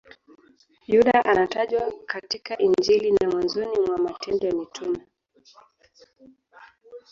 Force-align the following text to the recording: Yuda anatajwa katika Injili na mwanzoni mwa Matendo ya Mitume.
Yuda 0.87 1.25
anatajwa 1.29 1.93
katika 2.05 2.57
Injili 2.57 3.11
na 3.11 3.29
mwanzoni 3.31 3.79
mwa 3.87 3.97
Matendo 3.97 4.47
ya 4.47 4.53
Mitume. 4.55 4.99